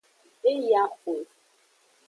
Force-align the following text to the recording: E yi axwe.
E 0.49 0.51
yi 0.63 0.71
axwe. 0.83 1.15